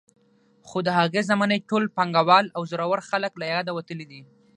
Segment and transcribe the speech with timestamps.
[0.67, 4.21] خو د هغې زمانې ټول پانګوال او زورور خلک له یاده وتلي دي.